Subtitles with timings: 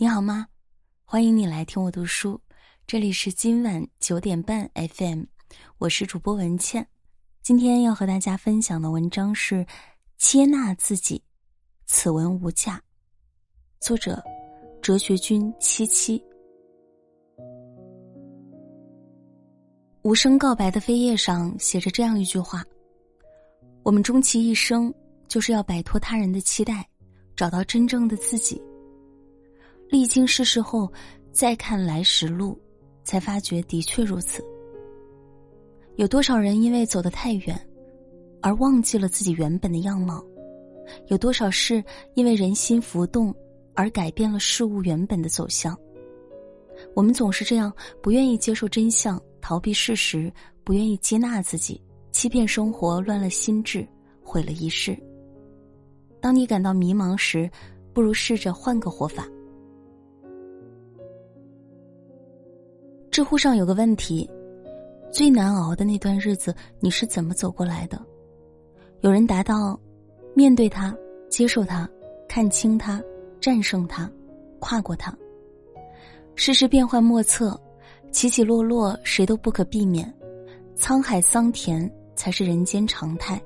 [0.00, 0.46] 你好吗？
[1.04, 2.40] 欢迎你来听我读书，
[2.86, 5.24] 这里是今晚九点半 FM，
[5.76, 6.88] 我是主播文倩。
[7.42, 9.56] 今天要和大家分享的文章是
[10.16, 11.18] 《接纳自己》，
[11.84, 12.82] 此文无价。
[13.78, 14.24] 作者：
[14.80, 16.24] 哲学君七七。
[20.00, 22.64] 无声告白的扉页上写着这样一句话：
[23.82, 24.90] 我们终其一生，
[25.28, 26.88] 就是要摆脱他人的期待，
[27.36, 28.58] 找到真正的自己。
[29.90, 30.90] 历经世事后，
[31.32, 32.56] 再看来时路，
[33.02, 34.40] 才发觉的确如此。
[35.96, 37.68] 有多少人因为走得太远，
[38.40, 40.24] 而忘记了自己原本的样貌？
[41.08, 41.82] 有多少事
[42.14, 43.34] 因为人心浮动，
[43.74, 45.76] 而改变了事物原本的走向？
[46.94, 50.32] 我们总是这样，不愿意接受真相，逃避事实，
[50.62, 51.82] 不愿意接纳自己，
[52.12, 53.84] 欺骗生活，乱了心智，
[54.22, 54.96] 毁了一世。
[56.20, 57.50] 当你感到迷茫时，
[57.92, 59.26] 不如试着换个活法。
[63.10, 64.28] 知乎上有个问题：
[65.10, 68.00] 最难熬的那段日子，你是怎么走过来的？
[69.00, 69.78] 有人答道：
[70.32, 70.96] 面对他，
[71.28, 71.90] 接受他，
[72.28, 73.02] 看清他，
[73.40, 74.08] 战胜他，
[74.60, 75.12] 跨过他。
[76.36, 77.60] 世事变幻莫测，
[78.12, 80.12] 起起落落，谁都不可避免。
[80.76, 83.42] 沧海桑田才是人间常态。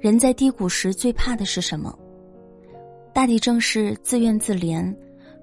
[0.00, 1.96] 人在低谷时最怕的是什么？
[3.12, 4.92] 大抵正是自怨自怜。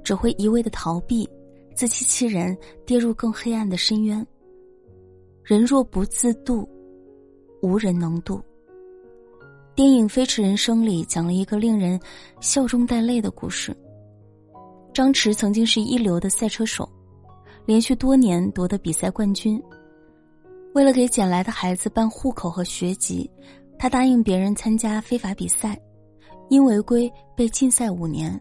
[0.03, 1.30] 只会一味的逃避，
[1.75, 4.25] 自欺欺人，跌入更黑暗的深渊。
[5.44, 6.67] 人若不自渡，
[7.61, 8.42] 无人能渡。
[9.75, 12.00] 电影《飞驰人生》里讲了一个令人
[12.42, 13.75] 笑中带泪的故事。
[14.94, 16.88] 张弛曾经是一流的赛车手，
[17.66, 19.61] 连续多年夺得比赛冠军。
[20.73, 23.30] 为了给捡来的孩子办户口和学籍，
[23.77, 25.80] 他答应别人参加非法比赛，
[26.50, 28.39] 因违规被禁赛五年。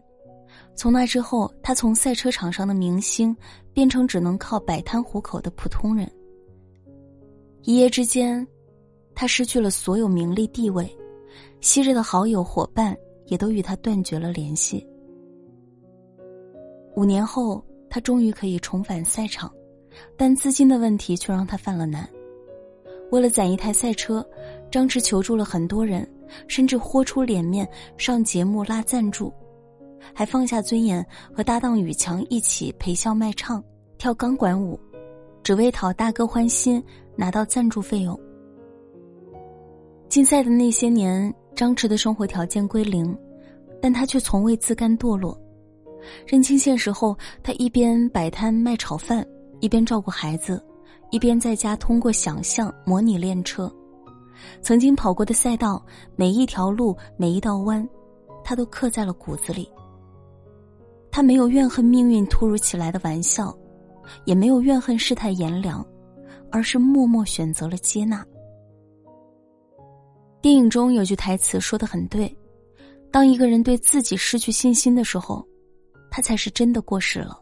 [0.79, 3.35] 从那之后，他从赛车场上的明星
[3.73, 6.09] 变成只能靠摆摊糊口的普通人。
[7.63, 8.47] 一夜之间，
[9.13, 10.89] 他失去了所有名利地位，
[11.59, 12.95] 昔日的好友伙伴
[13.25, 14.87] 也都与他断绝了联系。
[16.95, 19.51] 五年后，他终于可以重返赛场，
[20.15, 22.09] 但资金的问题却让他犯了难。
[23.11, 24.25] 为了攒一台赛车，
[24.71, 26.09] 张弛求助了很多人，
[26.47, 27.67] 甚至豁出脸面
[27.97, 29.33] 上节目拉赞助。
[30.13, 33.63] 还放下尊严，和搭档宇强一起陪笑卖唱、
[33.97, 34.79] 跳钢管舞，
[35.43, 36.83] 只为讨大哥欢心，
[37.15, 38.19] 拿到赞助费用。
[40.07, 43.15] 竞赛的那些年，张弛的生活条件归零，
[43.81, 45.39] 但他却从未自甘堕落。
[46.25, 49.25] 认清现实后，他一边摆摊卖炒饭，
[49.59, 50.63] 一边照顾孩子，
[51.11, 53.71] 一边在家通过想象模拟练车。
[54.61, 55.85] 曾经跑过的赛道，
[56.15, 57.87] 每一条路，每一道弯，
[58.43, 59.69] 他都刻在了骨子里。
[61.11, 63.55] 他没有怨恨命运突如其来的玩笑，
[64.25, 65.85] 也没有怨恨世态炎凉，
[66.51, 68.25] 而是默默选择了接纳。
[70.41, 72.33] 电影中有句台词说的很对：，
[73.11, 75.45] 当一个人对自己失去信心的时候，
[76.09, 77.37] 他才是真的过时了。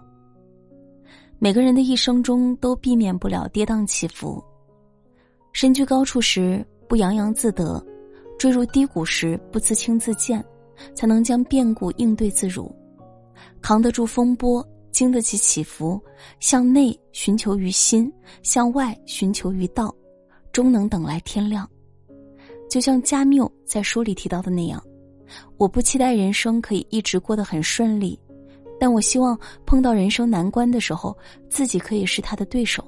[1.40, 4.44] 每个人的一生中都避免不了跌宕起伏，
[5.52, 7.86] 身居高处时不洋洋自得，
[8.40, 10.44] 坠入低谷时不自轻自贱，
[10.96, 12.74] 才能将变故应对自如。
[13.62, 16.02] 扛得住风波，经得起起伏，
[16.40, 18.12] 向内寻求于心，
[18.44, 19.94] 向外寻求于道，
[20.52, 21.70] 终能等来天亮。
[22.70, 24.84] 就像加缪在书里提到的那样，
[25.58, 28.20] 我不期待人生可以一直过得很顺利，
[28.80, 31.18] 但我希望碰到人生难关的时候，
[31.50, 32.84] 自己可以是他的对手。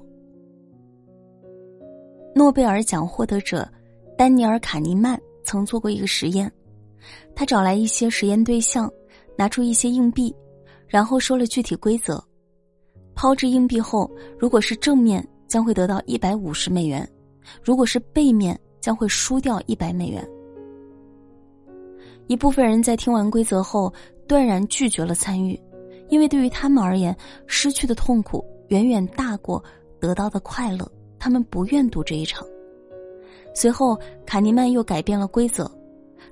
[2.35, 3.67] 诺贝尔奖获得者
[4.17, 6.51] 丹尼尔·卡尼曼曾做过一个实验，
[7.33, 8.91] 他找来一些实验对象，
[9.39, 10.35] 拿出一些硬币。
[10.85, 12.21] 然后说了具体规则：
[13.15, 17.07] 抛掷硬币后，如果是正面，将会得到一百五十美元；
[17.63, 20.27] 如果是背面，将会输掉一百美元。
[22.27, 23.93] 一部分人在听完规则后，
[24.27, 25.57] 断然拒绝了参与，
[26.09, 27.15] 因为对于他们而言，
[27.47, 29.63] 失去的痛苦远远大过
[30.01, 30.85] 得到的快乐，
[31.17, 32.45] 他们不愿赌这一场。
[33.53, 35.71] 随后，卡尼曼又改变了规则，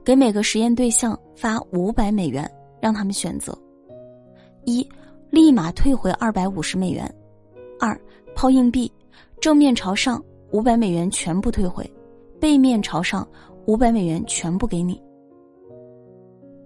[0.03, 3.57] 给每个实验对象发五百美元，让他们选择。
[4.65, 4.88] 一，
[5.29, 7.06] 立马退回二百五十美元；
[7.79, 8.00] 二，
[8.35, 8.91] 抛硬币，
[9.39, 11.83] 正面朝上，五百美元全部退回；
[12.39, 13.27] 背面朝上，
[13.65, 15.01] 五百美元全部给你。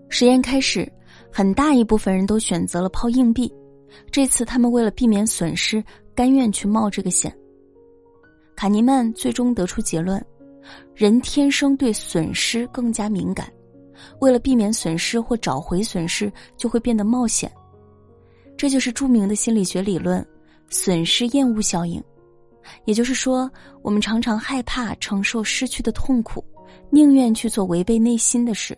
[0.10, 0.92] 实验开始，
[1.32, 3.52] 很大一部分人都选择了抛硬币，
[4.12, 7.34] 这次他们为了避免损失，甘愿去冒这个险。
[8.56, 10.24] 卡尼曼最终得出结论：
[10.94, 13.52] 人天生对损失更加敏感，
[14.20, 17.52] 为了避免损失或找回损失，就会变得冒险。
[18.58, 20.26] 这就是著名的心理学理论——
[20.70, 22.04] 损失厌恶效应。
[22.86, 23.50] 也就是说，
[23.82, 26.44] 我们常常害怕承受失去的痛苦，
[26.92, 28.78] 宁愿去做违背内心的事。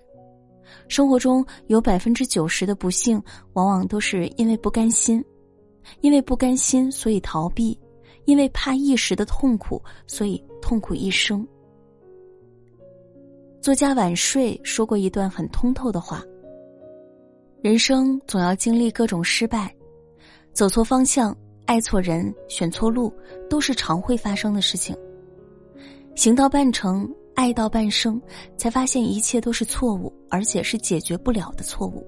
[0.87, 3.21] 生活中有百分之九十的不幸，
[3.53, 5.23] 往往都是因为不甘心，
[5.99, 7.77] 因为不甘心，所以逃避；
[8.25, 11.45] 因为怕一时的痛苦，所以痛苦一生。
[13.63, 16.21] 作家晚睡说过一段很通透的话：
[17.61, 19.73] 人生总要经历各种失败，
[20.51, 21.33] 走错方向。
[21.65, 23.09] 爱错人、选错路，
[23.49, 24.93] 都是常会发生的事情。
[26.13, 28.21] 行到半程，爱到半生，
[28.57, 32.05] 才发现一切都是错误，而且是解决不了的错误。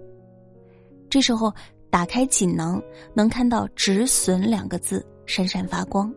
[1.10, 1.50] 这时候，
[1.90, 6.14] 打开锦囊，能看到“止损”两个字闪闪发光。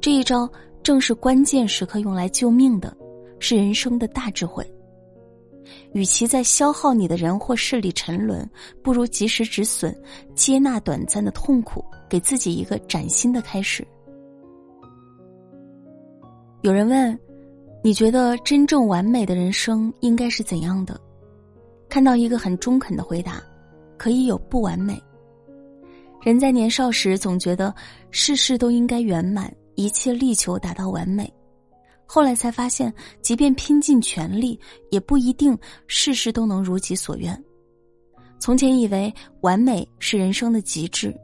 [0.00, 0.50] 这一招
[0.82, 2.92] 正是关键时刻用来救命的，
[3.40, 4.64] 是人生的大智慧。
[5.92, 8.48] 与其在消耗你的人或事里沉沦，
[8.82, 9.94] 不如及时止损，
[10.34, 13.86] 接纳短暂的痛苦，给自己一个崭新的开始。
[16.62, 17.18] 有人问
[17.82, 21.00] ：“你觉得真正完美的人生应该是怎样的？”
[21.88, 23.42] 看到一个很中肯的回答
[23.96, 25.00] ：“可以有不完美。”
[26.22, 27.74] 人在年少时总觉得
[28.10, 31.32] 事事都应该圆满，一切力求达到完美。
[32.12, 32.92] 后来才发现，
[33.22, 34.58] 即便拼尽全力，
[34.90, 37.40] 也不一定事事都能如己所愿。
[38.40, 41.16] 从前以为完美是人生的极致，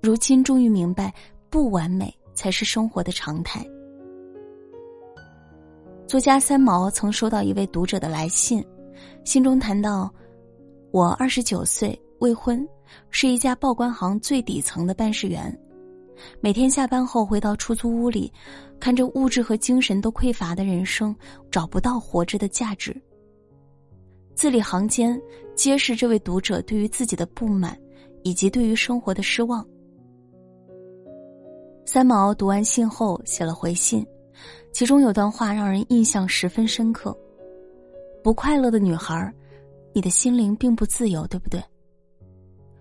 [0.00, 1.12] 如今终于明白，
[1.50, 3.62] 不完美才是生活的常态。
[6.06, 8.64] 作家三毛曾收到一位读者的来信，
[9.24, 10.10] 信中谈到
[10.90, 12.66] ：“我二十九岁，未婚，
[13.10, 15.54] 是一家报关行最底层的办事员。”
[16.40, 18.32] 每天下班后回到出租屋里，
[18.78, 21.14] 看着物质和精神都匮乏的人生，
[21.50, 22.94] 找不到活着的价值。
[24.34, 25.20] 字里行间
[25.54, 27.78] 皆是这位读者对于自己的不满，
[28.22, 29.66] 以及对于生活的失望。
[31.84, 34.06] 三毛读完信后写了回信，
[34.72, 37.14] 其中有段话让人印象十分深刻
[38.24, 39.34] ：“不快乐的女孩，
[39.92, 41.62] 你的心灵并不自由，对不对？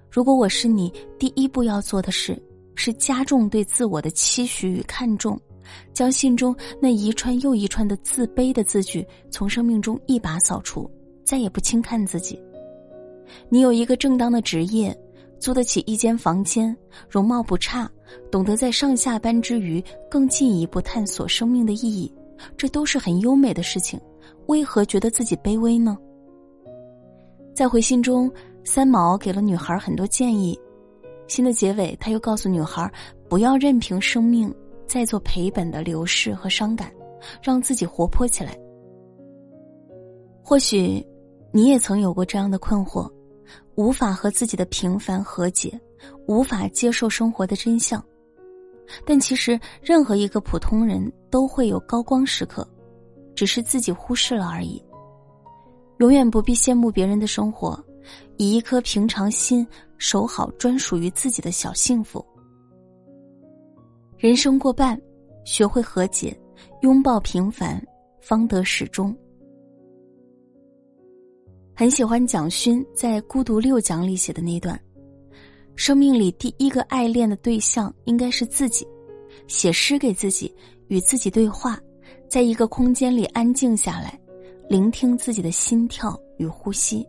[0.09, 2.41] 如果我是你，第一步要做的事。”
[2.81, 5.37] 是加重对自我的期许与看重，
[5.93, 10.89] 将信中那一串又一串的自卑的字句从生命中一把扫除，
[11.25, 12.41] 再也不轻看自己。
[13.49, 14.97] 你有一个正当的职业，
[15.39, 16.73] 租得起一间房间，
[17.09, 17.91] 容貌不差，
[18.31, 22.09] 懂得在上下班之余更进一步探索生命的意义，
[22.55, 23.99] 这都是很优美的事情。
[24.45, 25.97] 为何觉得自己卑微呢？
[27.53, 28.31] 在回信中，
[28.63, 30.57] 三毛给了女孩很多建议。
[31.29, 32.91] 信的结尾，他又告诉女孩，
[33.29, 34.53] 不要任凭生命
[34.87, 36.91] 再做赔本的流逝和伤感，
[37.41, 38.57] 让自己活泼起来。
[40.43, 41.05] 或许，
[41.53, 43.09] 你也曾有过这样的困惑，
[43.75, 45.79] 无法和自己的平凡和解，
[46.27, 48.03] 无法接受生活的真相。
[49.05, 52.67] 但其实，任何一个普通人都会有高光时刻，
[53.35, 54.83] 只是自己忽视了而已。
[55.99, 57.79] 永远不必羡慕别人的生活。
[58.37, 59.67] 以一颗平常心
[59.99, 62.25] 守好专属于自己的小幸福。
[64.17, 64.99] 人生过半，
[65.45, 66.35] 学会和解，
[66.81, 67.79] 拥抱平凡，
[68.19, 69.15] 方得始终。
[71.75, 74.77] 很喜欢蒋勋在《孤独六讲》里写的那段：
[75.75, 78.85] 生命里第一个爱恋的对象应该是自己，
[79.47, 80.53] 写诗给自己，
[80.87, 81.79] 与自己对话，
[82.27, 84.19] 在一个空间里安静下来，
[84.67, 87.07] 聆听自己的心跳与呼吸。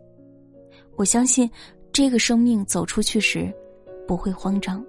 [0.95, 1.49] 我相信，
[1.93, 3.53] 这个生命走出去时，
[4.07, 4.83] 不会慌张。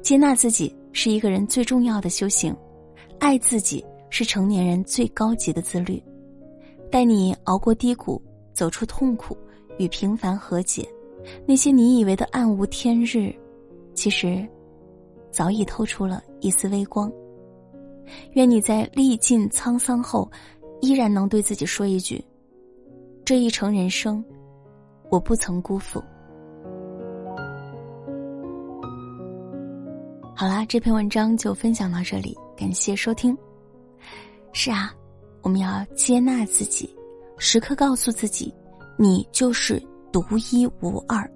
[0.00, 2.56] 接纳自己是一个人最重要的修行，
[3.18, 6.00] 爱自己是成年人最高级的自律。
[6.88, 8.22] 带你熬过低谷，
[8.54, 9.36] 走出痛苦，
[9.76, 10.88] 与平凡和解。
[11.44, 13.34] 那些你以为的暗无天日，
[13.92, 14.46] 其实
[15.32, 17.12] 早已透出了一丝微光。
[18.34, 20.30] 愿你在历尽沧桑后，
[20.80, 22.24] 依然能对自己说一句：
[23.24, 24.24] 这一程人生。
[25.10, 26.02] 我不曾辜负。
[30.34, 33.36] 好啦，这篇文章就分享到这里，感谢收听。
[34.52, 34.92] 是啊，
[35.42, 36.94] 我们要接纳自己，
[37.38, 38.54] 时刻告诉自己，
[38.98, 39.82] 你就是
[40.12, 41.30] 独一无二，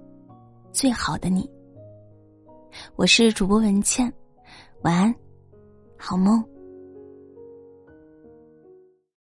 [0.71, 1.49] 最好的你。
[2.95, 4.11] 我是主播文倩，
[4.83, 5.15] 晚安，
[5.97, 6.43] 好梦。